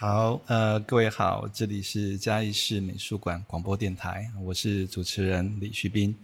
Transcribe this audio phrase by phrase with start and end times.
[0.00, 6.16] 好，呃，各位好，这里是嘉义市美术馆广播电台，我是主持人李旭斌。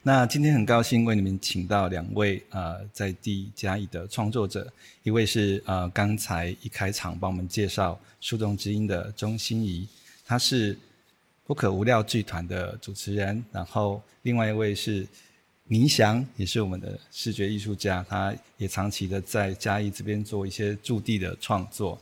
[0.00, 9.88] 那今天很高兴为你们请到两位呃在地嘉义的创作者，一位是呃刚才一开场帮我们介绍树洞之音的钟欣怡，
[10.24, 10.78] 她是
[11.44, 15.04] 不可无料剧团的主持人，然后另外一位是
[15.64, 22.00] 倪翔，也是我们的视觉艺术家，他也长期的在嘉义这边做一些驻地的创作。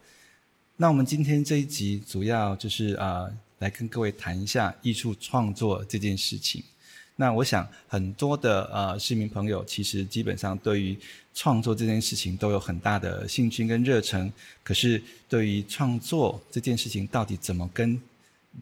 [0.77, 6.61] 那我们今天这一集主要就是啊、呃，来跟各位谈一下艺术创作这件事情。
[7.14, 10.98] 那我想很多的呃市民朋友其实基本上对于
[11.33, 14.33] 创作这件事情都有很大的兴趣跟热忱，
[14.64, 17.97] 可是对于创作这件事情到底怎么跟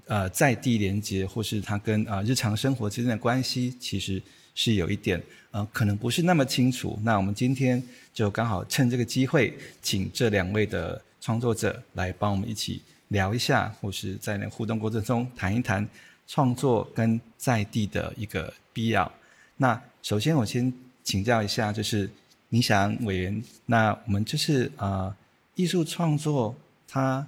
[0.05, 4.23] 呃在地连接，或是它跟啊、呃、日常生活之间的关系，其实
[4.55, 5.19] 是有一点
[5.51, 7.01] 呃可能不是那么清楚。
[7.03, 7.83] 那我们今天
[8.13, 11.01] 就刚好趁这个机会，请这两位的。
[11.23, 15.89] 创作者来帮我们一起聊一下，或是在那互动过程中谈一谈
[16.27, 19.11] 创作跟在地的一个必要。
[19.59, 20.73] 那首先我先
[21.05, 22.11] 请教一下，就是
[22.49, 25.15] 倪翔委员，那我们就是呃
[25.55, 26.53] 艺术创作
[26.89, 27.25] 它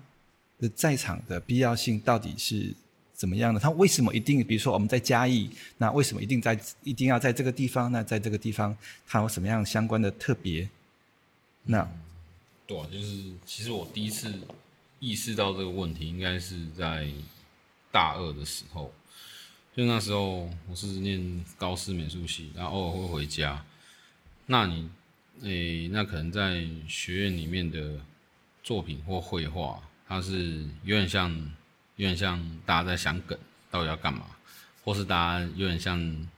[0.58, 2.74] 的在场的必要性到底是
[3.14, 3.60] 怎么样的？
[3.60, 5.48] 它为什么一定，比如说我们在嘉义，
[5.78, 7.92] 那为什么一定在一定要在这个地方？
[7.92, 10.68] 那在这个地方它有什么样相关的特别？
[11.62, 11.88] 那。
[12.66, 14.32] 对啊，就是其实我第一次
[14.98, 17.10] 意识到这个问题，应该是在
[17.92, 18.92] 大二的时候。
[19.76, 23.64] 就那时候我是念高师美术系，然后偶尔会回家。
[24.46, 24.88] 那你
[25.42, 27.98] 诶，那可能在学院里面的
[28.62, 31.30] 作品或绘画，它是有点像，
[31.96, 33.36] 有点像大家在想梗
[33.68, 34.26] 到底要干嘛，
[34.84, 36.28] 或是大家有点像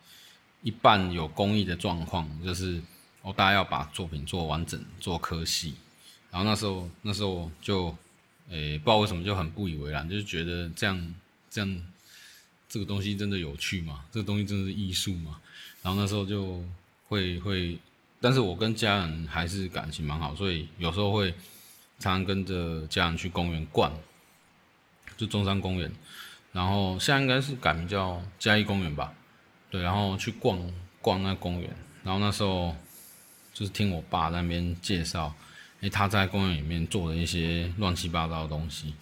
[0.62, 2.80] 一半有工艺的状况，就是
[3.20, 5.74] 哦，大家要把作品做完整，做科系。
[6.36, 7.86] 然后那时候，那时候就，
[8.50, 11.14] 诶，不知道为什么就很不以为然，就觉得这样，
[11.48, 11.82] 这样，
[12.68, 14.04] 这个东西真的有趣吗？
[14.12, 15.40] 这个东西真的是艺术吗？
[15.80, 16.62] 然后那时候就
[17.08, 17.78] 会会，
[18.20, 21.30] 但是我跟家人还是感情蛮好，所以有时候会
[21.98, 23.90] 常常跟着家人去公园逛，
[25.16, 25.90] 就中山公园，
[26.52, 29.10] 然后现在应该是改名叫嘉义公园吧，
[29.70, 30.60] 对，然后去逛
[31.00, 32.76] 逛那公园，然后那时候
[33.54, 35.34] 就是听我爸那边介绍。
[35.80, 38.94] 诶，他在公园里面做了一些乱七八糟的东西，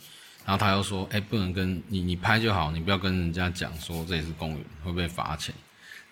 [0.45, 5.55] 然后他又说：“诶，不能跟你你拍就好，你不要跟人家讲说这里是公园，会被罚钱。”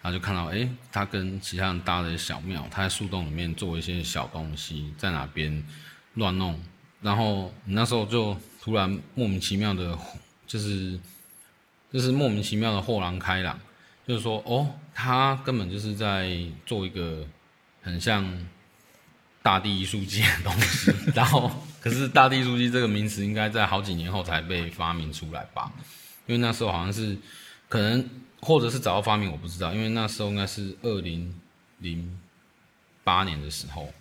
[0.00, 5.64] 然后就看到，诶，他跟其他人搭了小庙，他在树洞里面做一些小东西，在哪边
[6.14, 6.60] 乱弄，
[7.00, 9.98] 然后你那时候就突然莫名其妙的，
[10.46, 10.98] 就是
[11.92, 13.58] 就是莫名其妙的豁然开朗，
[14.06, 17.26] 就是说，哦，他根本就是在做一个
[17.82, 18.24] 很像。
[19.42, 25.70] 大地艺术祭的东西，然后可是大地艺术祭这个名词应该在好几年后才被发明出来吧？
[26.26, 27.16] 因为那时候好像是
[27.68, 28.08] 可能
[28.40, 31.34] 或者是早到发明我不知道，因为那时候应该是二零
[31.78, 32.20] 零
[33.02, 33.92] 八年的时候，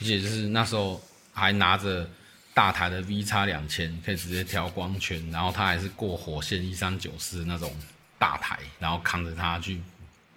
[0.00, 2.08] 而且就是那时候还拿着
[2.54, 7.74] 大台的 VX 两千，可以直接调光圈，然后他还是过火线一三九四那种
[8.16, 9.80] 大台，然后扛着它去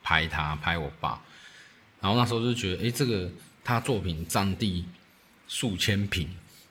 [0.02, 1.22] 拍他拍我爸，
[2.02, 3.30] 然后那时候就觉得，哎，这个。
[3.68, 4.86] 他作品占地
[5.46, 6.26] 数千坪，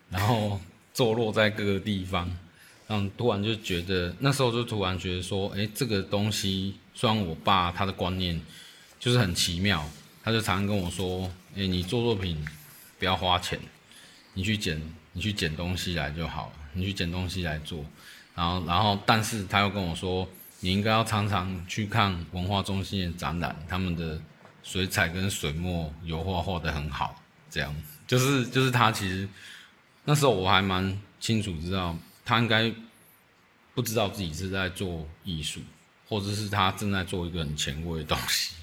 [0.09, 0.59] 然后
[0.95, 2.35] 坐落在各个地方，
[2.89, 8.41] 嗯，突然就觉得那时候就突然觉得说，哎，这个东西虽然我爸他的观念
[8.99, 9.87] 就是很奇妙，
[10.25, 12.43] 他就常常跟我说，哎，你做作品
[12.99, 13.61] 不要花钱，
[14.33, 14.81] 你去捡
[15.13, 17.85] 你去捡东西来就好，你去捡东西来做，
[18.35, 20.27] 然后然后但是他又跟我说，
[20.61, 24.19] 你应该要常常去看文化中心的展览，他们的。
[24.67, 27.73] 水彩跟水墨油画画得很好，这样
[28.05, 29.29] 就是就是他其实
[30.05, 32.75] 那时候我还蛮清楚知道他应该
[33.77, 35.61] 不知道自己是在做艺术，
[36.09, 38.57] 或者是他正在做一个很前卫的东西，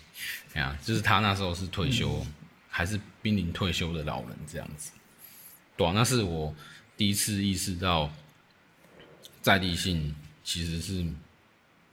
[0.54, 2.26] 哎呀，就是他那时候是退休，
[2.70, 4.92] 还是濒临退休的老人这样子，
[5.78, 6.54] 对啊，那是我
[6.98, 8.12] 第一次意识到
[9.42, 10.14] 在地性
[10.44, 11.06] 其实是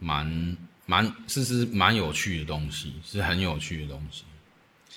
[0.01, 0.57] 蛮。
[0.91, 4.25] 蛮是是蛮有趣的东西，是很有趣的东西。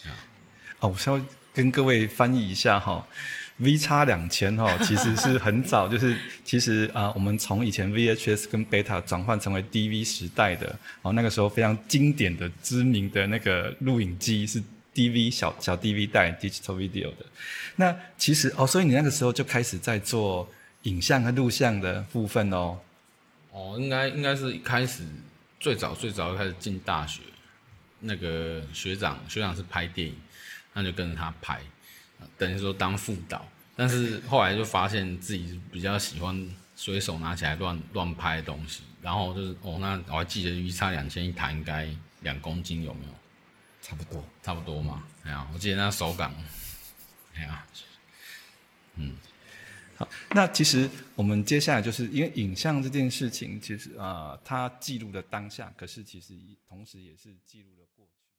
[0.09, 0.17] 啊，
[0.79, 1.21] 哦，我稍微
[1.53, 3.05] 跟各位翻译一下哈。
[3.59, 14.61] V 叉两千哈，其实是很早，就是其实啊、呃，我们从以前 VHS 跟 Beta 转换成为 DV 时代的哦，那个时候非常经典的、知名的那个录影机是
[14.95, 17.25] DV 小小 DV 带 Digital Video 的。
[17.75, 20.49] 那其实哦，所以你那个时候就开始在做
[20.83, 22.79] 影像和录像的部分哦。
[23.51, 25.03] 哦，应该应该是一开始
[25.63, 27.21] 最早最早开始进大学，
[28.01, 30.15] 那个学长学长是拍电影，
[30.73, 31.61] 那就跟着他拍，
[32.37, 33.47] 等于说当副导。
[33.73, 41.87] 但是后来就发现自己比较喜欢随手拿起来乱乱拍的东西，然后就是哦，那我还记得 VX2000 一台应该
[42.19, 43.13] 两公斤有没有？
[43.81, 45.01] 差不多，差不多嘛。
[45.23, 46.35] 哎呀，我记得那手感，
[47.35, 47.65] 哎呀，
[48.95, 49.15] 嗯。
[49.95, 56.33] 好，那其实我们接下来就是因为影像这件事情，其实啊、它记录了当下，可是其实
[56.67, 58.32] 同时也是记录了过去。